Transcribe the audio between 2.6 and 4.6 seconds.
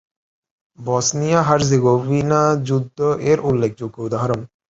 যুদ্ধ এর উল্লেখযোগ্য উদাহরণ।